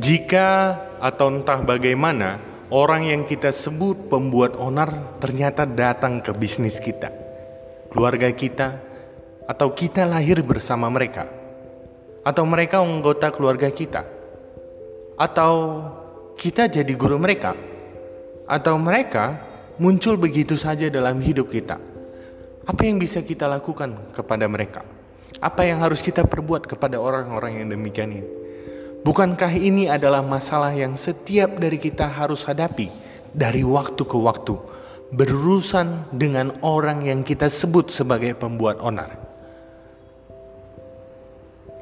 Jika 0.00 0.48
atau 0.98 1.30
entah 1.30 1.62
bagaimana 1.62 2.42
orang 2.74 3.06
yang 3.06 3.22
kita 3.22 3.54
sebut 3.54 4.10
pembuat 4.10 4.58
onar 4.58 5.18
ternyata 5.22 5.66
datang 5.66 6.18
ke 6.18 6.34
bisnis 6.34 6.82
kita, 6.82 7.14
keluarga 7.94 8.26
kita, 8.34 8.82
atau 9.46 9.70
kita 9.70 10.06
lahir 10.06 10.42
bersama 10.42 10.90
mereka, 10.90 11.30
atau 12.26 12.42
mereka 12.46 12.82
anggota 12.82 13.30
keluarga 13.30 13.70
kita, 13.70 14.02
atau 15.14 15.54
kita 16.34 16.66
jadi 16.66 16.92
guru 16.98 17.18
mereka, 17.18 17.54
atau 18.50 18.74
mereka 18.78 19.38
muncul 19.78 20.18
begitu 20.18 20.58
saja 20.58 20.90
dalam 20.90 21.22
hidup 21.22 21.46
kita. 21.46 21.78
Apa 22.66 22.82
yang 22.86 22.98
bisa 22.98 23.22
kita 23.22 23.46
lakukan 23.46 24.14
kepada 24.14 24.50
mereka? 24.50 24.99
Apa 25.40 25.64
yang 25.64 25.80
harus 25.80 26.04
kita 26.04 26.28
perbuat 26.28 26.68
kepada 26.68 27.00
orang-orang 27.00 27.64
yang 27.64 27.68
demikian 27.72 28.12
ini? 28.12 28.28
Bukankah 29.00 29.56
ini 29.56 29.88
adalah 29.88 30.20
masalah 30.20 30.76
yang 30.76 30.92
setiap 30.92 31.56
dari 31.56 31.80
kita 31.80 32.04
harus 32.04 32.44
hadapi 32.44 32.92
dari 33.32 33.64
waktu 33.64 34.04
ke 34.04 34.18
waktu, 34.20 34.60
berurusan 35.16 36.12
dengan 36.12 36.52
orang 36.60 37.08
yang 37.08 37.24
kita 37.24 37.48
sebut 37.48 37.88
sebagai 37.88 38.36
pembuat 38.36 38.84
onar? 38.84 39.16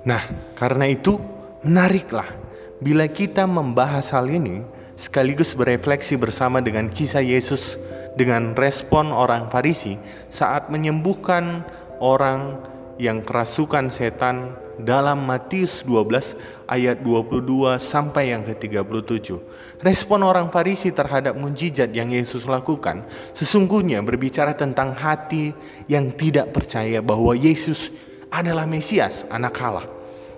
Nah, 0.07 0.23
karena 0.55 0.87
itu, 0.87 1.19
menariklah 1.67 2.31
bila 2.79 3.11
kita 3.11 3.43
membahas 3.43 4.15
hal 4.15 4.31
ini 4.31 4.63
sekaligus 4.95 5.59
berefleksi 5.59 6.15
bersama 6.15 6.63
dengan 6.63 6.87
kisah 6.87 7.27
Yesus 7.27 7.75
dengan 8.15 8.55
respon 8.55 9.11
orang 9.11 9.51
Farisi 9.51 9.99
saat 10.31 10.71
menyembuhkan 10.71 11.67
orang 11.99 12.63
yang 12.99 13.23
kerasukan 13.23 13.89
setan 13.95 14.59
dalam 14.79 15.27
Matius 15.27 15.83
12 15.87 16.39
ayat 16.71 17.03
22 17.03 17.79
sampai 17.79 18.35
yang 18.35 18.47
ke-37. 18.47 19.35
Respon 19.83 20.21
orang 20.23 20.51
Farisi 20.51 20.91
terhadap 20.95 21.35
mujizat 21.35 21.91
yang 21.95 22.11
Yesus 22.11 22.47
lakukan 22.47 23.07
sesungguhnya 23.35 24.03
berbicara 24.03 24.55
tentang 24.55 24.95
hati 24.95 25.55
yang 25.91 26.11
tidak 26.15 26.55
percaya 26.55 27.03
bahwa 27.03 27.35
Yesus 27.35 27.91
adalah 28.31 28.67
Mesias, 28.67 29.25
anak 29.31 29.57
Allah. 29.63 29.87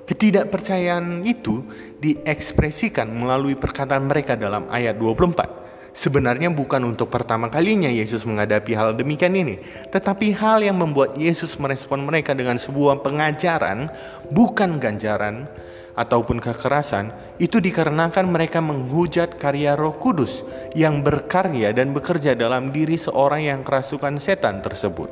Ketidakpercayaan 0.08 1.22
itu 1.22 1.62
diekspresikan 2.02 3.06
melalui 3.06 3.54
perkataan 3.54 4.10
mereka 4.10 4.34
dalam 4.34 4.66
ayat 4.66 4.98
24 4.98 5.59
sebenarnya 5.92 6.50
bukan 6.50 6.82
untuk 6.86 7.10
pertama 7.10 7.50
kalinya 7.50 7.90
Yesus 7.90 8.22
menghadapi 8.26 8.72
hal 8.74 8.94
demikian 8.94 9.34
ini, 9.34 9.58
tetapi 9.90 10.34
hal 10.34 10.62
yang 10.62 10.78
membuat 10.78 11.18
Yesus 11.18 11.56
merespon 11.58 12.02
mereka 12.06 12.34
dengan 12.34 12.56
sebuah 12.56 13.02
pengajaran, 13.02 13.90
bukan 14.30 14.78
ganjaran 14.78 15.50
ataupun 15.98 16.40
kekerasan, 16.40 17.12
itu 17.36 17.60
dikarenakan 17.60 18.24
mereka 18.30 18.62
menghujat 18.64 19.36
karya 19.36 19.76
Roh 19.76 19.98
Kudus 19.98 20.46
yang 20.72 21.04
berkarya 21.04 21.74
dan 21.76 21.92
bekerja 21.92 22.32
dalam 22.32 22.72
diri 22.72 22.96
seorang 22.96 23.44
yang 23.44 23.60
kerasukan 23.60 24.16
setan 24.16 24.64
tersebut. 24.64 25.10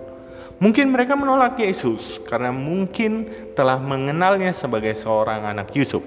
Mungkin 0.58 0.90
mereka 0.90 1.14
menolak 1.14 1.54
Yesus 1.62 2.18
karena 2.26 2.50
mungkin 2.50 3.30
telah 3.54 3.78
mengenalnya 3.78 4.50
sebagai 4.50 4.90
seorang 4.98 5.46
anak 5.46 5.70
Yusuf. 5.70 6.02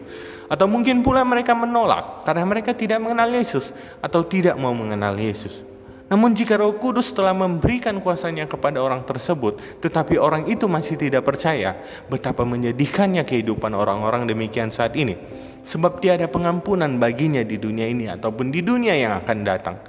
Atau 0.52 0.67
mungkin 0.67 0.99
pula 0.99 1.23
mereka 1.23 1.55
menolak 1.55 2.27
karena 2.27 2.44
mereka 2.44 2.75
tidak 2.75 2.99
mengenal 2.99 3.31
Yesus 3.31 3.71
atau 4.03 4.19
tidak 4.27 4.59
mau 4.59 4.75
mengenal 4.75 5.16
Yesus. 5.16 5.63
Namun 6.11 6.35
jika 6.35 6.59
Roh 6.59 6.75
Kudus 6.75 7.16
telah 7.16 7.31
memberikan 7.31 7.95
kuasanya 8.03 8.43
kepada 8.43 8.83
orang 8.83 9.08
tersebut, 9.08 9.80
tetapi 9.80 10.19
orang 10.19 10.43
itu 10.52 10.67
masih 10.67 10.99
tidak 10.99 11.23
percaya, 11.23 11.80
betapa 12.11 12.43
menyedihkannya 12.43 13.23
kehidupan 13.23 13.71
orang-orang 13.71 14.27
demikian 14.27 14.75
saat 14.75 14.91
ini. 14.99 15.16
Sebab 15.63 16.03
tiada 16.03 16.27
pengampunan 16.27 16.99
baginya 16.99 17.39
di 17.47 17.55
dunia 17.55 17.88
ini 17.88 18.11
ataupun 18.11 18.52
di 18.52 18.59
dunia 18.59 18.91
yang 18.91 19.23
akan 19.23 19.38
datang. 19.39 19.80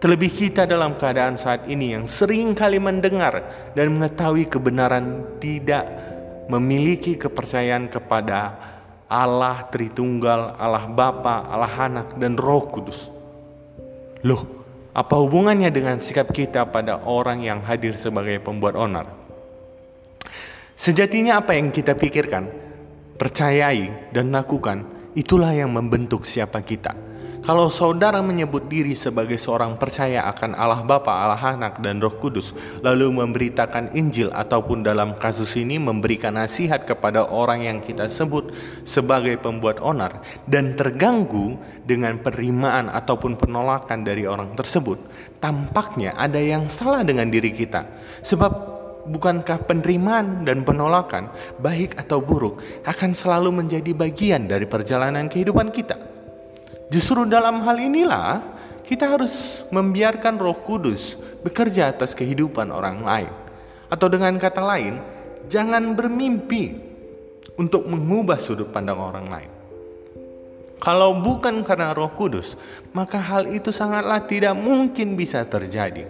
Terlebih 0.00 0.32
kita 0.32 0.64
dalam 0.64 0.96
keadaan 0.96 1.36
saat 1.36 1.68
ini 1.68 1.92
yang 1.92 2.08
sering 2.08 2.56
kali 2.56 2.80
mendengar 2.80 3.44
dan 3.76 3.92
mengetahui 3.92 4.48
kebenaran 4.48 5.36
tidak 5.44 5.84
memiliki 6.48 7.20
kepercayaan 7.20 7.92
kepada 7.92 8.56
Allah 9.06 9.70
Tritunggal, 9.70 10.58
Allah 10.58 10.90
Bapa, 10.90 11.46
Allah 11.46 11.70
Anak, 11.78 12.18
dan 12.18 12.34
Roh 12.34 12.66
Kudus. 12.66 13.06
Loh, 14.26 14.42
apa 14.90 15.14
hubungannya 15.14 15.70
dengan 15.70 16.02
sikap 16.02 16.34
kita 16.34 16.66
pada 16.66 17.06
orang 17.06 17.46
yang 17.46 17.62
hadir 17.62 17.94
sebagai 17.94 18.42
pembuat 18.42 18.74
onar? 18.74 19.06
Sejatinya 20.74 21.38
apa 21.38 21.54
yang 21.54 21.70
kita 21.70 21.94
pikirkan, 21.94 22.50
percayai, 23.14 24.10
dan 24.10 24.34
lakukan, 24.34 24.82
itulah 25.14 25.54
yang 25.54 25.70
membentuk 25.70 26.26
siapa 26.26 26.58
kita. 26.60 27.05
Kalau 27.46 27.70
saudara 27.70 28.18
menyebut 28.26 28.66
diri 28.66 28.98
sebagai 28.98 29.38
seorang 29.38 29.78
percaya 29.78 30.26
akan 30.34 30.58
Allah 30.58 30.82
Bapa, 30.82 31.14
Allah 31.14 31.54
Anak, 31.54 31.78
dan 31.78 32.02
Roh 32.02 32.18
Kudus, 32.18 32.50
lalu 32.82 33.06
memberitakan 33.22 33.94
Injil 33.94 34.34
ataupun 34.34 34.82
dalam 34.82 35.14
kasus 35.14 35.54
ini 35.54 35.78
memberikan 35.78 36.34
nasihat 36.34 36.82
kepada 36.82 37.22
orang 37.30 37.62
yang 37.62 37.78
kita 37.78 38.10
sebut 38.10 38.50
sebagai 38.82 39.38
pembuat 39.38 39.78
onar 39.78 40.26
dan 40.50 40.74
terganggu 40.74 41.54
dengan 41.86 42.18
penerimaan 42.18 42.90
ataupun 42.90 43.38
penolakan 43.38 44.02
dari 44.02 44.26
orang 44.26 44.58
tersebut, 44.58 44.98
tampaknya 45.38 46.18
ada 46.18 46.42
yang 46.42 46.66
salah 46.66 47.06
dengan 47.06 47.30
diri 47.30 47.54
kita. 47.54 47.86
Sebab 48.26 48.52
bukankah 49.06 49.62
penerimaan 49.70 50.42
dan 50.42 50.66
penolakan, 50.66 51.30
baik 51.62 51.94
atau 51.94 52.18
buruk, 52.18 52.58
akan 52.82 53.14
selalu 53.14 53.62
menjadi 53.62 53.94
bagian 53.94 54.50
dari 54.50 54.66
perjalanan 54.66 55.30
kehidupan 55.30 55.70
kita? 55.70 56.15
Justru 56.86 57.26
dalam 57.26 57.62
hal 57.66 57.76
inilah 57.82 58.42
kita 58.86 59.10
harus 59.10 59.66
membiarkan 59.74 60.38
Roh 60.38 60.62
Kudus 60.62 61.18
bekerja 61.42 61.90
atas 61.90 62.14
kehidupan 62.14 62.70
orang 62.70 63.02
lain. 63.02 63.32
Atau 63.90 64.06
dengan 64.06 64.38
kata 64.38 64.62
lain, 64.62 65.02
jangan 65.50 65.94
bermimpi 65.94 66.78
untuk 67.58 67.86
mengubah 67.86 68.38
sudut 68.38 68.70
pandang 68.70 68.98
orang 68.98 69.26
lain. 69.26 69.55
Kalau 70.76 71.16
bukan 71.16 71.64
karena 71.64 71.96
Roh 71.96 72.12
Kudus, 72.12 72.60
maka 72.92 73.16
hal 73.16 73.48
itu 73.48 73.72
sangatlah 73.72 74.20
tidak 74.28 74.52
mungkin 74.52 75.16
bisa 75.16 75.40
terjadi. 75.48 76.04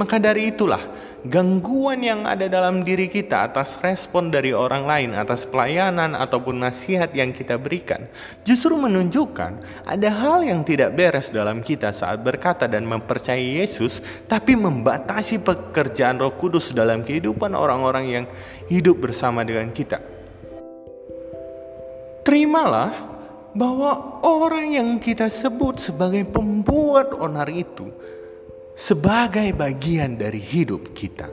Maka 0.00 0.16
dari 0.16 0.48
itulah, 0.48 0.80
gangguan 1.28 2.00
yang 2.00 2.24
ada 2.24 2.48
dalam 2.48 2.80
diri 2.80 3.12
kita 3.12 3.44
atas 3.44 3.76
respon 3.84 4.32
dari 4.32 4.56
orang 4.56 4.88
lain, 4.88 5.10
atas 5.12 5.44
pelayanan 5.44 6.16
ataupun 6.16 6.64
nasihat 6.64 7.12
yang 7.12 7.28
kita 7.28 7.60
berikan, 7.60 8.08
justru 8.40 8.72
menunjukkan 8.80 9.84
ada 9.84 10.08
hal 10.08 10.40
yang 10.48 10.64
tidak 10.64 10.96
beres 10.96 11.28
dalam 11.28 11.60
kita 11.60 11.92
saat 11.92 12.16
berkata 12.24 12.64
dan 12.64 12.88
mempercayai 12.88 13.60
Yesus, 13.60 14.00
tapi 14.24 14.56
membatasi 14.56 15.44
pekerjaan 15.44 16.16
Roh 16.16 16.32
Kudus 16.40 16.72
dalam 16.72 17.04
kehidupan 17.04 17.52
orang-orang 17.52 18.04
yang 18.08 18.24
hidup 18.72 18.96
bersama 18.96 19.44
dengan 19.44 19.68
kita. 19.76 20.00
Terimalah 22.24 23.15
bahwa 23.56 24.20
orang 24.20 24.76
yang 24.76 24.88
kita 25.00 25.32
sebut 25.32 25.80
sebagai 25.80 26.28
pembuat 26.28 27.16
onar 27.16 27.48
itu 27.48 27.88
sebagai 28.76 29.56
bagian 29.56 30.20
dari 30.20 30.38
hidup 30.38 30.92
kita. 30.92 31.32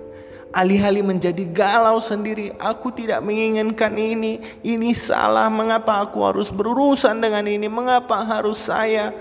Alih-alih 0.54 1.04
menjadi 1.04 1.44
galau 1.50 1.98
sendiri, 1.98 2.54
aku 2.62 2.94
tidak 2.94 3.26
menginginkan 3.26 3.92
ini, 3.98 4.40
ini 4.64 4.94
salah, 4.94 5.50
mengapa 5.50 6.06
aku 6.06 6.24
harus 6.24 6.48
berurusan 6.54 7.20
dengan 7.20 7.44
ini, 7.50 7.66
mengapa 7.68 8.22
harus 8.22 8.70
saya? 8.70 9.12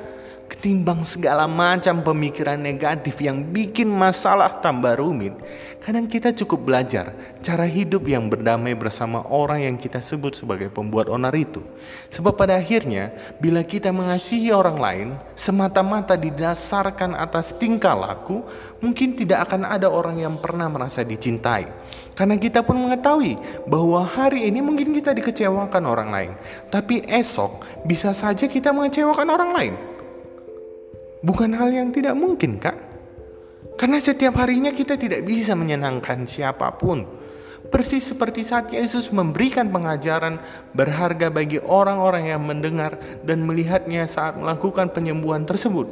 Ketimbang 0.53 1.01
segala 1.01 1.49
macam 1.49 2.05
pemikiran 2.05 2.61
negatif 2.61 3.25
yang 3.25 3.41
bikin 3.41 3.89
masalah 3.89 4.61
tambah 4.61 5.01
rumit, 5.01 5.33
kadang 5.81 6.05
kita 6.05 6.29
cukup 6.37 6.69
belajar 6.69 7.17
cara 7.41 7.65
hidup 7.65 8.05
yang 8.05 8.29
berdamai 8.29 8.77
bersama 8.77 9.25
orang 9.33 9.65
yang 9.65 9.77
kita 9.81 10.05
sebut 10.05 10.37
sebagai 10.37 10.69
pembuat 10.69 11.09
onar 11.09 11.33
itu. 11.33 11.65
Sebab 12.13 12.37
pada 12.37 12.61
akhirnya, 12.61 13.17
bila 13.41 13.65
kita 13.65 13.89
mengasihi 13.97 14.53
orang 14.53 14.77
lain 14.77 15.09
semata-mata 15.33 16.21
didasarkan 16.21 17.17
atas 17.17 17.57
tingkah 17.57 17.97
laku, 17.97 18.45
mungkin 18.85 19.17
tidak 19.17 19.49
akan 19.49 19.65
ada 19.65 19.89
orang 19.89 20.21
yang 20.21 20.37
pernah 20.37 20.69
merasa 20.69 21.01
dicintai. 21.01 21.65
Karena 22.13 22.37
kita 22.37 22.61
pun 22.61 22.77
mengetahui 22.77 23.65
bahwa 23.65 24.05
hari 24.05 24.53
ini 24.53 24.61
mungkin 24.61 24.93
kita 24.93 25.17
dikecewakan 25.17 25.83
orang 25.89 26.09
lain, 26.13 26.33
tapi 26.69 27.01
esok 27.09 27.65
bisa 27.89 28.13
saja 28.13 28.45
kita 28.45 28.69
mengecewakan 28.69 29.29
orang 29.33 29.53
lain. 29.57 29.92
Bukan 31.23 31.55
hal 31.55 31.71
yang 31.71 31.95
tidak 31.95 32.19
mungkin, 32.19 32.59
Kak. 32.59 32.75
Karena 33.79 33.99
setiap 34.03 34.37
harinya 34.43 34.75
kita 34.75 34.99
tidak 34.99 35.23
bisa 35.23 35.55
menyenangkan 35.55 36.27
siapa 36.27 36.75
pun. 36.75 37.07
Persis 37.73 38.11
seperti 38.11 38.45
saat 38.45 38.69
Yesus 38.69 39.09
memberikan 39.15 39.71
pengajaran 39.71 40.43
berharga 40.77 41.33
bagi 41.33 41.63
orang-orang 41.63 42.29
yang 42.29 42.43
mendengar 42.43 42.99
dan 43.23 43.47
melihatnya 43.47 44.05
saat 44.11 44.37
melakukan 44.37 44.91
penyembuhan 44.93 45.47
tersebut. 45.47 45.89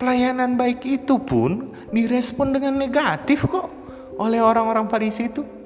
Pelayanan 0.00 0.56
baik 0.56 0.80
itu 0.86 1.20
pun 1.20 1.76
direspon 1.92 2.56
dengan 2.56 2.78
negatif 2.78 3.44
kok 3.44 3.68
oleh 4.16 4.40
orang-orang 4.40 4.88
Farisi 4.88 5.28
itu. 5.28 5.59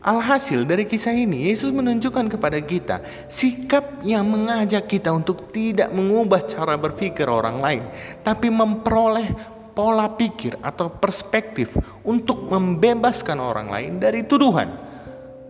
Alhasil 0.00 0.64
dari 0.64 0.88
kisah 0.88 1.12
ini 1.12 1.52
Yesus 1.52 1.68
menunjukkan 1.68 2.32
kepada 2.32 2.56
kita 2.64 3.04
sikap 3.28 4.00
yang 4.00 4.24
mengajak 4.24 4.88
kita 4.88 5.12
untuk 5.12 5.52
tidak 5.52 5.92
mengubah 5.92 6.40
cara 6.48 6.80
berpikir 6.80 7.28
orang 7.28 7.60
lain, 7.60 7.84
tapi 8.24 8.48
memperoleh 8.48 9.28
pola 9.76 10.08
pikir 10.08 10.56
atau 10.64 10.88
perspektif 10.88 11.76
untuk 12.00 12.48
membebaskan 12.48 13.38
orang 13.38 13.68
lain 13.68 13.92
dari 14.00 14.24
tuduhan. 14.24 14.89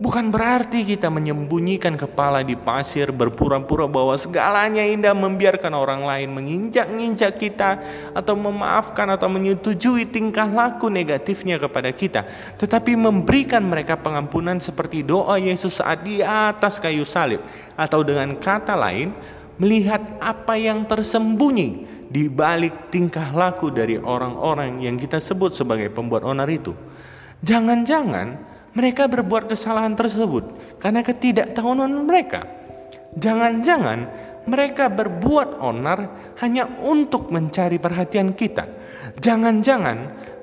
Bukan 0.01 0.33
berarti 0.33 0.81
kita 0.81 1.13
menyembunyikan 1.13 1.93
kepala 1.93 2.41
di 2.41 2.57
pasir 2.57 3.13
berpura-pura 3.13 3.85
bahwa 3.85 4.17
segalanya 4.17 4.81
indah 4.81 5.13
membiarkan 5.13 5.69
orang 5.77 6.01
lain 6.01 6.33
menginjak-injak 6.33 7.37
kita 7.37 7.77
atau 8.09 8.33
memaafkan 8.33 9.05
atau 9.13 9.29
menyetujui 9.29 10.09
tingkah 10.09 10.49
laku 10.49 10.89
negatifnya 10.89 11.61
kepada 11.61 11.93
kita. 11.93 12.25
Tetapi 12.57 12.97
memberikan 12.97 13.61
mereka 13.61 13.93
pengampunan 13.93 14.57
seperti 14.57 15.05
doa 15.05 15.37
Yesus 15.37 15.77
saat 15.77 16.01
di 16.01 16.25
atas 16.25 16.81
kayu 16.81 17.05
salib. 17.05 17.45
Atau 17.77 18.01
dengan 18.01 18.33
kata 18.41 18.73
lain, 18.73 19.13
melihat 19.61 20.01
apa 20.17 20.57
yang 20.57 20.81
tersembunyi 20.89 21.85
di 22.09 22.25
balik 22.25 22.89
tingkah 22.89 23.29
laku 23.29 23.69
dari 23.69 24.01
orang-orang 24.01 24.81
yang 24.81 24.97
kita 24.97 25.21
sebut 25.21 25.53
sebagai 25.53 25.93
pembuat 25.93 26.25
onar 26.25 26.49
itu. 26.49 26.73
Jangan-jangan 27.45 28.50
mereka 28.71 29.07
berbuat 29.07 29.51
kesalahan 29.51 29.95
tersebut 29.95 30.77
karena 30.79 31.03
ketidaktahuan 31.03 31.91
mereka. 32.07 32.47
Jangan-jangan 33.19 34.07
mereka 34.47 34.89
berbuat 34.89 35.61
onar 35.61 36.33
hanya 36.41 36.65
untuk 36.81 37.29
mencari 37.29 37.77
perhatian 37.77 38.33
kita. 38.33 38.65
Jangan-jangan 39.21 39.97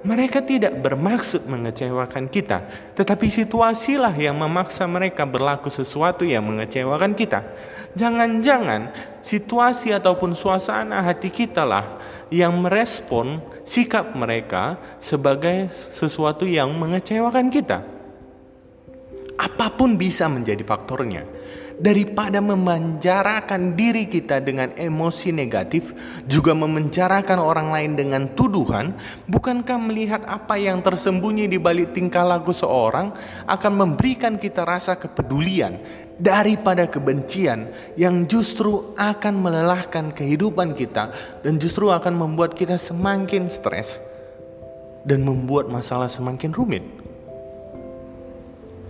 mereka 0.07 0.39
tidak 0.39 0.79
bermaksud 0.79 1.51
mengecewakan 1.51 2.31
kita, 2.31 2.63
tetapi 2.95 3.27
situasilah 3.27 4.15
yang 4.15 4.39
memaksa 4.39 4.87
mereka 4.87 5.27
berlaku 5.27 5.67
sesuatu 5.67 6.23
yang 6.23 6.47
mengecewakan 6.47 7.19
kita. 7.19 7.43
Jangan-jangan 7.99 8.95
situasi 9.19 9.91
ataupun 9.91 10.39
suasana 10.39 11.03
hati 11.03 11.35
kita 11.35 11.67
lah 11.67 11.99
yang 12.31 12.55
merespon 12.63 13.43
sikap 13.67 14.15
mereka 14.15 14.79
sebagai 15.03 15.73
sesuatu 15.73 16.47
yang 16.47 16.71
mengecewakan 16.79 17.51
kita. 17.51 17.98
Apa 19.39 19.71
pun 19.71 19.95
bisa 19.95 20.27
menjadi 20.27 20.67
faktornya. 20.67 21.23
Daripada 21.79 22.43
memanjarakan 22.43 23.79
diri 23.79 24.11
kita 24.11 24.43
dengan 24.43 24.75
emosi 24.75 25.31
negatif, 25.31 25.95
juga 26.27 26.51
memenjarakan 26.51 27.39
orang 27.39 27.71
lain 27.71 27.95
dengan 27.95 28.35
tuduhan, 28.35 28.99
bukankah 29.31 29.79
melihat 29.79 30.27
apa 30.27 30.59
yang 30.59 30.83
tersembunyi 30.83 31.47
di 31.47 31.55
balik 31.55 31.95
tingkah 31.95 32.27
laku 32.27 32.51
seorang 32.51 33.15
akan 33.47 33.73
memberikan 33.79 34.43
kita 34.43 34.67
rasa 34.67 34.99
kepedulian 34.99 35.79
daripada 36.19 36.91
kebencian 36.91 37.71
yang 37.95 38.27
justru 38.27 38.91
akan 38.99 39.39
melelahkan 39.39 40.11
kehidupan 40.11 40.75
kita 40.75 41.15
dan 41.47 41.63
justru 41.63 41.95
akan 41.95 42.27
membuat 42.27 42.59
kita 42.59 42.75
semakin 42.75 43.47
stres 43.47 44.03
dan 45.07 45.23
membuat 45.23 45.71
masalah 45.71 46.11
semakin 46.11 46.51
rumit. 46.51 46.98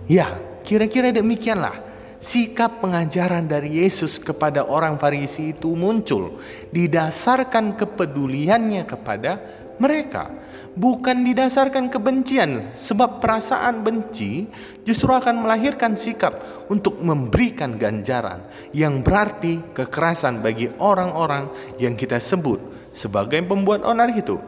Ya, 0.09 0.41
kira-kira 0.65 1.13
demikianlah 1.13 1.85
sikap 2.17 2.81
pengajaran 2.81 3.45
dari 3.45 3.77
Yesus 3.77 4.17
kepada 4.17 4.65
orang 4.65 4.97
Farisi 4.97 5.53
itu 5.53 5.77
muncul 5.77 6.41
didasarkan 6.73 7.77
kepeduliannya 7.77 8.89
kepada 8.89 9.37
mereka, 9.77 10.33
bukan 10.73 11.23
didasarkan 11.23 11.93
kebencian, 11.93 12.73
sebab 12.75 13.21
perasaan 13.21 13.85
benci 13.85 14.49
justru 14.81 15.13
akan 15.13 15.45
melahirkan 15.45 15.93
sikap 15.93 16.67
untuk 16.73 16.99
memberikan 16.99 17.77
ganjaran 17.77 18.43
yang 18.73 19.05
berarti 19.05 19.61
kekerasan 19.77 20.41
bagi 20.41 20.73
orang-orang 20.81 21.77
yang 21.77 21.93
kita 21.93 22.17
sebut 22.17 22.91
sebagai 22.91 23.45
pembuat 23.45 23.85
onar 23.85 24.11
itu. 24.11 24.41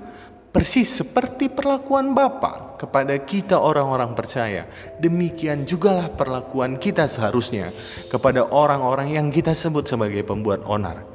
Persis 0.52 0.92
seperti 0.92 1.48
perlakuan 1.48 2.12
Bapa 2.12 2.76
kepada 2.76 3.16
kita 3.24 3.56
orang-orang 3.56 4.12
percaya, 4.12 4.68
demikian 5.00 5.64
jugalah 5.64 6.12
perlakuan 6.12 6.76
kita 6.76 7.08
seharusnya 7.08 7.72
kepada 8.12 8.44
orang-orang 8.52 9.16
yang 9.16 9.32
kita 9.32 9.56
sebut 9.56 9.88
sebagai 9.88 10.28
pembuat 10.28 10.68
onar. 10.68 11.08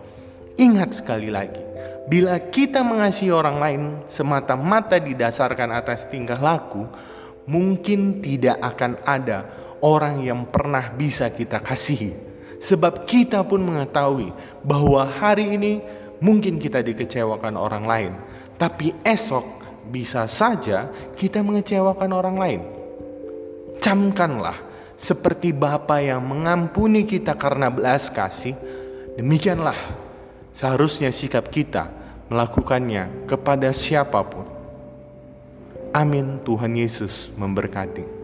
Ingat 0.57 1.05
sekali 1.05 1.29
lagi, 1.29 1.61
bila 2.09 2.41
kita 2.41 2.81
mengasihi 2.81 3.29
orang 3.29 3.57
lain 3.61 3.83
semata-mata 4.09 4.97
didasarkan 4.97 5.69
atas 5.85 6.09
tingkah 6.09 6.41
laku, 6.41 6.89
mungkin 7.45 8.25
tidak 8.25 8.57
akan 8.57 8.97
ada 9.05 9.53
orang 9.85 10.25
yang 10.25 10.49
pernah 10.49 10.97
bisa 10.97 11.29
kita 11.29 11.61
kasihi. 11.61 12.17
Sebab 12.57 13.05
kita 13.05 13.45
pun 13.45 13.61
mengetahui 13.61 14.33
bahwa 14.65 15.05
hari 15.05 15.61
ini 15.61 15.85
mungkin 16.25 16.57
kita 16.57 16.81
dikecewakan 16.81 17.53
orang 17.53 17.85
lain, 17.85 18.13
tapi 18.57 18.97
esok 19.05 19.45
bisa 19.87 20.27
saja 20.27 20.91
kita 21.15 21.41
mengecewakan 21.45 22.11
orang 22.13 22.37
lain. 22.37 22.63
Camkanlah 23.79 24.59
seperti 24.97 25.53
Bapa 25.53 26.01
yang 26.01 26.25
mengampuni 26.25 27.05
kita 27.05 27.37
karena 27.37 27.69
belas 27.69 28.09
kasih, 28.09 28.57
demikianlah 29.21 29.77
seharusnya 30.51 31.13
sikap 31.13 31.53
kita 31.53 31.93
melakukannya 32.33 33.29
kepada 33.29 33.71
siapa 33.71 34.25
pun. 34.25 34.49
Amin. 35.93 36.41
Tuhan 36.45 36.77
Yesus 36.77 37.33
memberkati. 37.37 38.16